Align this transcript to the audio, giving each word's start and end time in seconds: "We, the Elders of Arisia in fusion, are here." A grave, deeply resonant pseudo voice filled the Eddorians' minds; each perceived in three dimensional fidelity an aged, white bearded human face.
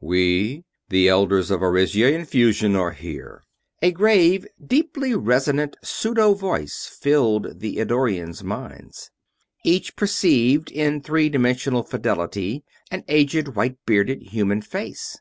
"We, 0.00 0.64
the 0.88 1.06
Elders 1.08 1.48
of 1.52 1.62
Arisia 1.62 2.10
in 2.12 2.24
fusion, 2.24 2.74
are 2.74 2.90
here." 2.90 3.44
A 3.80 3.92
grave, 3.92 4.44
deeply 4.60 5.14
resonant 5.14 5.76
pseudo 5.80 6.34
voice 6.34 6.98
filled 7.00 7.60
the 7.60 7.76
Eddorians' 7.76 8.42
minds; 8.42 9.12
each 9.62 9.94
perceived 9.94 10.72
in 10.72 11.02
three 11.02 11.28
dimensional 11.28 11.84
fidelity 11.84 12.64
an 12.90 13.04
aged, 13.06 13.54
white 13.54 13.76
bearded 13.86 14.22
human 14.22 14.60
face. 14.60 15.18